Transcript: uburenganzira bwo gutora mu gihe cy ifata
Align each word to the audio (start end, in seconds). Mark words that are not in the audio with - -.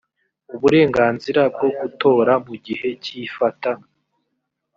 uburenganzira 0.55 1.41
bwo 1.53 1.69
gutora 1.79 2.33
mu 2.45 2.53
gihe 2.65 2.87
cy 3.03 3.09
ifata 3.23 3.71